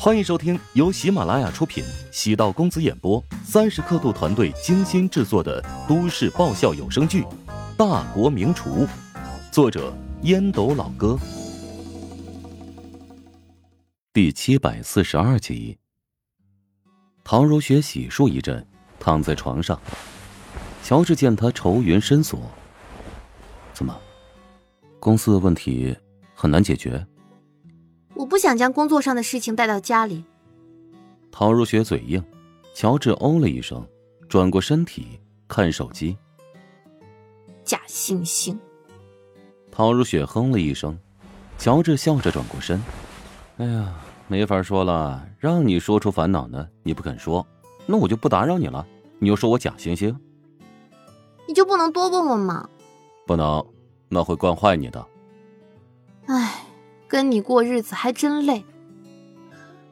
[0.00, 7.22] 欢迎收听由喜马拉雅出品、喜道公子演播、三十刻度团队精心制作的都市爆笑有声剧
[7.76, 8.86] 《大国名厨》，
[9.50, 9.92] 作者
[10.22, 11.18] 烟斗老哥，
[14.12, 15.76] 第七百四十二集。
[17.24, 18.64] 陶如雪洗漱一阵，
[19.00, 19.78] 躺在床上。
[20.84, 22.40] 乔治见他愁云深锁，
[23.74, 23.98] 怎么？
[25.00, 25.96] 公司的问题
[26.36, 27.04] 很难解决？
[28.28, 30.22] 我不想将工作上的事情带到家里。
[31.32, 32.22] 陶如雪嘴硬，
[32.74, 33.82] 乔治哦了一声，
[34.28, 36.14] 转过身体看手机。
[37.64, 38.54] 假惺惺。
[39.72, 40.98] 陶如雪哼了一声，
[41.56, 42.78] 乔治笑着转过身。
[43.56, 43.94] 哎呀，
[44.26, 47.46] 没法说了，让你说出烦恼呢，你不肯说，
[47.86, 48.86] 那我就不打扰你了。
[49.20, 50.14] 你又说我假惺惺，
[51.46, 52.68] 你就不能多问问吗？
[53.26, 53.64] 不能，
[54.10, 55.06] 那会惯坏你的。
[56.26, 56.66] 唉。
[57.08, 58.64] 跟你过日子还真累。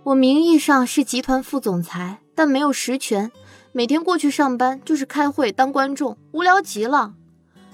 [0.05, 3.33] 我名义上是集团副总裁，但没有实权，
[3.73, 7.14] 每天过去上班就是开会当观众，无聊极了。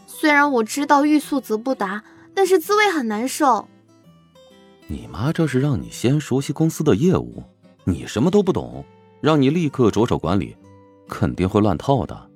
[0.07, 3.69] 虽然我知道欲速则不达，但是滋味很难受。
[4.87, 7.43] 你妈这是让你先熟悉公司的业务，
[7.84, 8.84] 你什么都不懂，
[9.21, 10.56] 让你立刻着手管理，
[11.09, 12.31] 肯定会乱套的。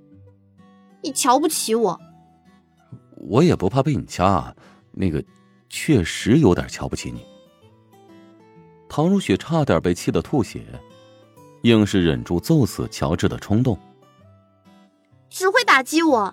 [1.03, 2.01] 你瞧不起我？
[3.29, 4.55] 我也不怕被你掐，
[4.93, 5.25] 那个。
[5.69, 7.25] 确实有点瞧不起你。
[8.89, 10.65] 唐如雪差点被气得吐血，
[11.63, 13.79] 硬是忍住揍死乔治的冲动。
[15.29, 16.33] 只会打击我。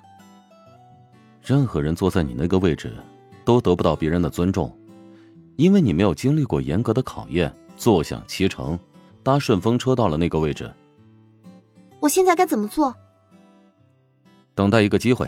[1.42, 2.96] 任何人坐在你那个位置，
[3.44, 4.74] 都得不到别人的尊重，
[5.58, 8.80] 因为你没有经历过严格的考验，坐享其成，
[9.24, 10.72] 搭顺风车到了那个位置。
[12.00, 12.96] 我现在该怎么做？
[14.56, 15.28] 等待一个机会，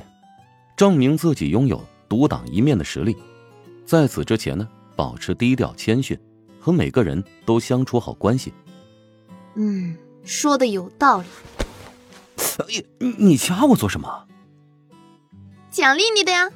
[0.77, 3.17] 证明自己拥有独当一面的实力。
[3.85, 6.19] 在此之前呢，保持低调谦逊，
[6.59, 8.51] 和每个人都相处好关系。
[9.53, 11.27] 嗯，说的有道理。
[12.99, 14.27] 你你掐我做什么？
[15.69, 16.49] 奖励你的呀。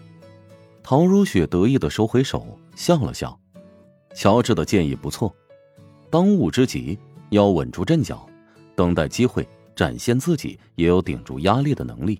[0.81, 3.39] 陶如雪得意的收回手，笑了笑。
[4.15, 5.33] 乔治的建议不错，
[6.09, 6.97] 当务之急
[7.29, 8.27] 要稳住阵脚，
[8.75, 12.19] 等待机会，展现自己也有顶住压力的能力。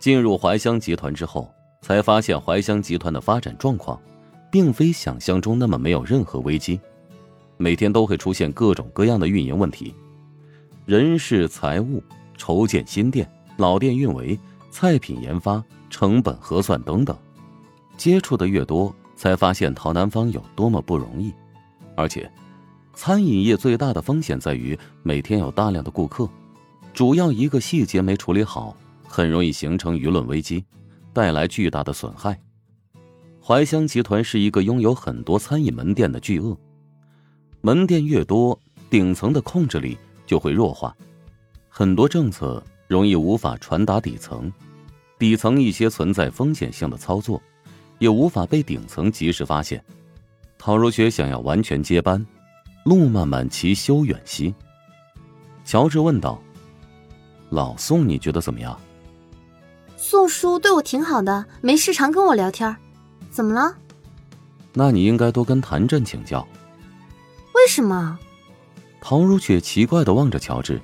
[0.00, 1.48] 进入怀香集团之后。
[1.82, 4.00] 才发现怀香集团的发展状况，
[4.50, 6.80] 并非想象中那么没有任何危机，
[7.58, 9.94] 每天都会出现各种各样的运营问题，
[10.86, 12.02] 人事、财务、
[12.38, 14.38] 筹建新店、老店运维、
[14.70, 17.14] 菜品研发、成本核算等等。
[17.96, 21.32] 接触的越多，才发现陶南方有多么不容易。
[21.94, 22.30] 而且，
[22.94, 26.28] 餐饮业最大的风险在于每天有大量的顾客，
[26.94, 28.76] 主要一个细节没处理好，
[29.06, 30.64] 很容易形成舆论危机。
[31.12, 32.40] 带来巨大的损害。
[33.44, 36.56] 怀香集团是一个拥有很多餐饮门店的巨鳄，
[37.60, 38.58] 门店越多，
[38.88, 40.96] 顶层的控制力就会弱化，
[41.68, 44.52] 很多政策容易无法传达底层，
[45.18, 47.42] 底层一些存在风险性的操作，
[47.98, 49.84] 也无法被顶层及时发现。
[50.56, 52.24] 陶如雪想要完全接班，
[52.84, 54.54] 路漫漫其修远兮。
[55.64, 56.40] 乔治问道
[57.50, 58.78] ：“老宋，你觉得怎么样？”
[60.12, 62.76] 宋叔对我挺好的，没事常跟我聊天。
[63.30, 63.74] 怎么了？
[64.74, 66.46] 那你应该多跟谭震请教。
[67.54, 68.18] 为什么？
[69.00, 70.78] 陶如雪奇怪的望着乔治，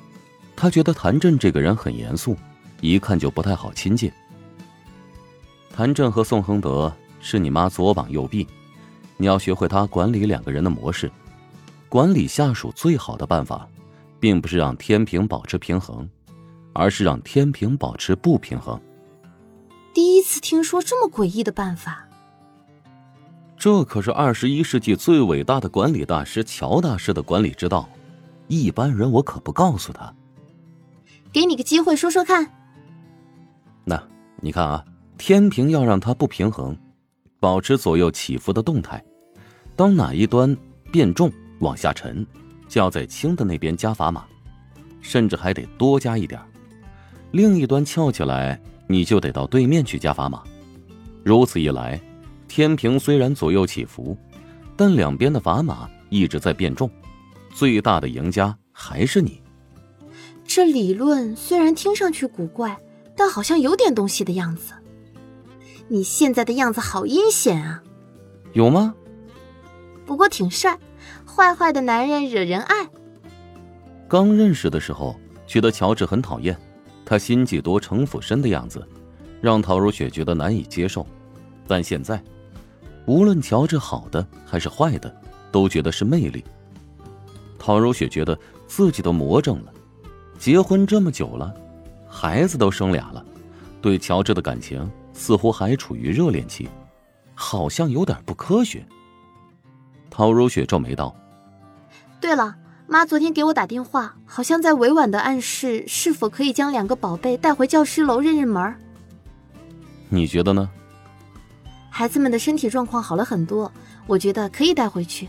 [0.56, 2.38] 他觉得谭震这个人很严肃，
[2.80, 4.10] 一看就不太好亲近。
[5.74, 6.90] 谭震和宋恒德
[7.20, 8.48] 是你妈左膀右臂，
[9.18, 11.12] 你要学会他管理两个人的模式。
[11.90, 13.68] 管理下属最好的办法，
[14.18, 16.08] 并不是让天平保持平衡，
[16.72, 18.80] 而是让天平保持不平衡。
[19.98, 22.06] 第一次听说这么诡异的办法。
[23.56, 27.88] 这可是二十一世纪最伟大的管理大师乔大师的管理之道，
[28.46, 30.14] 一般人我可不告诉他。
[31.32, 32.48] 给你个机会说说看。
[33.84, 34.00] 那
[34.40, 34.84] 你看啊，
[35.18, 36.78] 天平要让它不平衡，
[37.40, 39.04] 保持左右起伏的动态。
[39.74, 40.56] 当哪一端
[40.92, 41.28] 变重
[41.58, 42.24] 往下沉，
[42.68, 44.24] 就要在轻的那边加砝码，
[45.00, 46.40] 甚至还得多加一点。
[47.32, 48.60] 另一端翘起来。
[48.88, 50.42] 你就得到对面去加砝码，
[51.22, 52.00] 如此一来，
[52.48, 54.16] 天平虽然左右起伏，
[54.76, 56.90] 但两边的砝码一直在变重，
[57.54, 59.40] 最大的赢家还是你。
[60.44, 62.76] 这理论虽然听上去古怪，
[63.14, 64.72] 但好像有点东西的样子。
[65.88, 67.82] 你现在的样子好阴险啊！
[68.54, 68.94] 有吗？
[70.06, 70.78] 不过挺帅，
[71.26, 72.88] 坏坏的男人惹人爱。
[74.08, 75.14] 刚认识的时候，
[75.46, 76.58] 觉得乔治很讨厌。
[77.08, 78.86] 他心计多、城府深的样子，
[79.40, 81.06] 让陶如雪觉得难以接受。
[81.66, 82.22] 但现在，
[83.06, 85.10] 无论乔治好的还是坏的，
[85.50, 86.44] 都觉得是魅力。
[87.58, 89.72] 陶如雪觉得自己都魔怔了，
[90.38, 91.54] 结婚这么久了，
[92.06, 93.24] 孩子都生俩了，
[93.80, 96.68] 对乔治的感情似乎还处于热恋期，
[97.34, 98.86] 好像有点不科学。
[100.10, 101.16] 陶如雪皱眉道
[102.20, 102.54] ：“对了，
[102.90, 108.74] 妈昨天给我打电话，好像在委婉的暗示是否可以将两个宝贝带回教师楼认认门
[110.08, 110.66] 你觉得呢？
[111.90, 113.70] 孩子们的身体状况好了很多，
[114.06, 115.28] 我觉得可以带回去。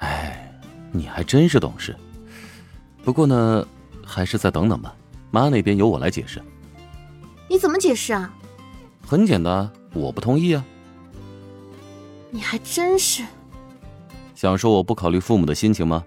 [0.00, 0.52] 哎，
[0.92, 1.96] 你还真是懂事。
[3.02, 3.66] 不过呢，
[4.04, 4.94] 还是再等等吧。
[5.30, 6.42] 妈那边由我来解释。
[7.48, 8.30] 你怎么解释啊？
[9.00, 10.62] 很简单，我不同意啊。
[12.30, 13.24] 你还真是。
[14.34, 16.04] 想说我不考虑父母的心情吗？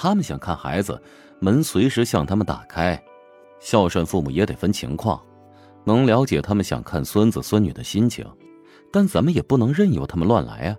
[0.00, 1.02] 他们想看孩子，
[1.40, 3.02] 门随时向他们打开。
[3.58, 5.20] 孝顺父母也得分情况，
[5.82, 8.24] 能了解他们想看孙子孙女的心情，
[8.92, 10.76] 但咱们也不能任由他们乱来啊。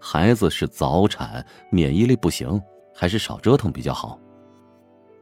[0.00, 2.60] 孩子是早产，免疫力不行，
[2.92, 4.18] 还是少折腾比较好。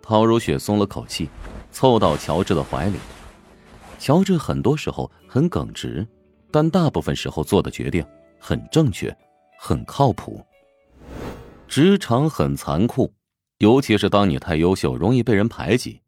[0.00, 1.28] 陶如雪松了口气，
[1.70, 2.96] 凑到乔治的怀里。
[3.98, 6.06] 乔治很多时候很耿直，
[6.50, 8.02] 但大部分时候做的决定
[8.40, 9.14] 很正确，
[9.58, 10.42] 很靠谱。
[11.68, 13.12] 职场很残酷，
[13.64, 16.02] 尤其是当你太优秀，容易被人排挤。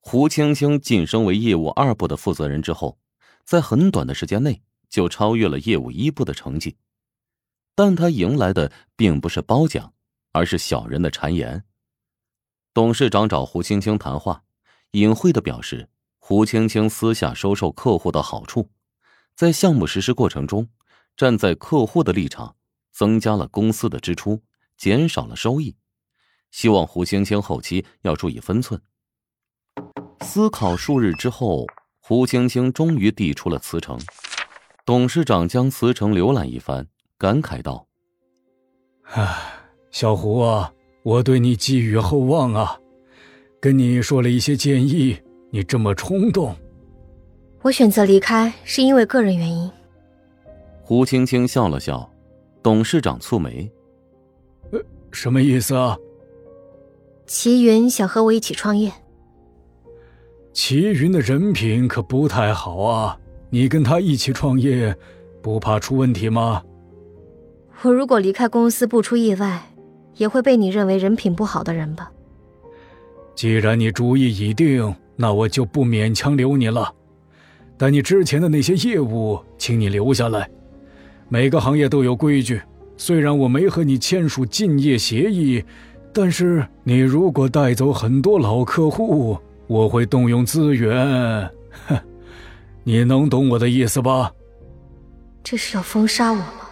[0.00, 2.98] 胡青青晋升为业务二部的负责人之后，
[3.44, 6.76] 在很短的时间内就超越了业务一部的成绩。
[7.76, 9.94] 但他迎来的并不是褒奖，
[10.32, 11.62] 而是小人的谗言。
[12.74, 14.42] 董事长找胡青青谈话，
[14.90, 15.88] 隐晦的表示
[16.18, 18.68] 胡青青私下收受客户的好处，
[19.36, 20.68] 在项目实施过程中，
[21.16, 22.56] 站在客户的立场，
[22.90, 24.42] 增加了公司的支出，
[24.76, 25.76] 减少了收益。
[26.50, 28.80] 希望胡青青后期要注意分寸。
[30.20, 31.66] 思考数日之后，
[32.00, 33.98] 胡青青终于递出了辞呈。
[34.84, 36.86] 董事长将辞呈浏览一番。
[37.18, 37.86] 感慨道
[39.08, 39.26] ：“唉，
[39.90, 40.70] 小胡啊，
[41.02, 42.78] 我对你寄予厚望啊，
[43.58, 45.16] 跟你说了一些建议，
[45.50, 46.54] 你这么冲动。
[47.62, 49.70] 我选择离开是因为个人原因。”
[50.84, 52.06] 胡青青笑了笑，
[52.62, 53.66] 董事长蹙眉
[54.72, 55.96] ：“呃，什么意思啊？”
[57.26, 58.92] 齐云想和我一起创业。
[60.52, 63.18] 齐云的人品可不太好啊，
[63.50, 64.94] 你跟他一起创业，
[65.42, 66.62] 不怕出问题吗？
[67.82, 69.74] 我如果离开公司不出意外，
[70.16, 72.10] 也会被你认为人品不好的人吧。
[73.34, 76.94] 既然你主意已定，那我就不勉强留你了。
[77.76, 80.48] 但你之前的那些业务，请你留下来。
[81.28, 82.62] 每个行业都有规矩，
[82.96, 85.62] 虽然我没和你签署竞业协议，
[86.18, 89.36] 但是你如果带走很多老客户，
[89.66, 91.50] 我会动用资源。
[91.86, 92.00] 哼，
[92.84, 94.32] 你能懂我的意思吧？
[95.44, 96.70] 这是要封杀我吗？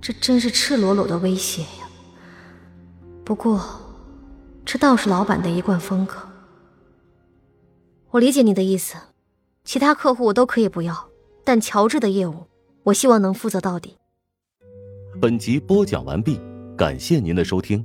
[0.00, 1.88] 这真是赤裸裸的威胁呀！
[3.24, 3.60] 不过，
[4.64, 6.14] 这倒是老板的一贯风格。
[8.12, 8.94] 我理解你的意思，
[9.64, 11.08] 其他客户我都可以不要，
[11.42, 12.46] 但乔治的业务，
[12.84, 13.96] 我希望能负责到底。
[15.20, 16.40] 本集播讲完毕，
[16.76, 17.84] 感谢您的收听。